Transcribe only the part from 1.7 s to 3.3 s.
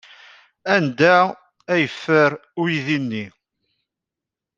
ay yeffer uydi-nni.